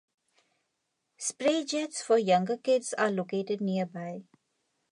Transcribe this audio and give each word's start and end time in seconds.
Spray 1.19 1.63
jets 1.63 2.01
for 2.01 2.17
younger 2.17 2.57
kids 2.57 2.95
are 2.95 3.11
located 3.11 3.61
nearby. 3.61 4.23